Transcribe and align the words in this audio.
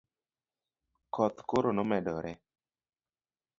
koth 1.13 1.39
koro 1.49 1.69
nomedore 1.75 2.31